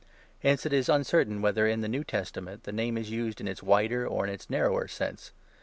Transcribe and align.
Hence 0.39 0.65
it 0.65 0.73
is 0.73 0.89
uncertain 0.89 1.43
whether, 1.43 1.67
in 1.67 1.81
the 1.81 1.87
New 1.87 2.03
Testament, 2.03 2.63
the 2.63 2.71
name 2.71 2.97
is 2.97 3.11
used 3.11 3.39
in 3.39 3.47
its 3.47 3.61
wider 3.61 4.07
or 4.07 4.25
in 4.25 4.33
its 4.33 4.49
narrower 4.49 4.87
sense. 4.87 5.31